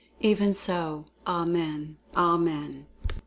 Even 0.19 0.55
so, 0.55 1.05
Amen! 1.27 1.95
Amen! 2.15 2.87